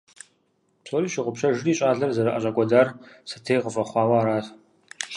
Псори 0.83 1.07
щыгъупщэжри, 1.13 1.71
щӏалэр 1.77 2.11
зэрыӏэщӏэкӏуэдар 2.15 2.87
сэтей 3.29 3.59
къыфӏэхъуауэ 3.63 4.17
арат. 4.19 4.45